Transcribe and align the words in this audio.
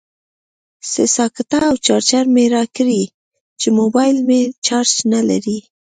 سه 0.91 1.03
ساکټه 1.15 1.57
او 1.69 1.75
چارجر 1.85 2.25
مې 2.33 2.45
راکړئ 2.55 3.01
چې 3.59 3.67
موبایل 3.79 4.17
مې 4.27 4.41
چارج 4.65 4.93
نلري 5.11 5.59